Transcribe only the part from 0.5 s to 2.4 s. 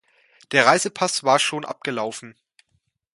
Der Reisepass war schon abgelaufen.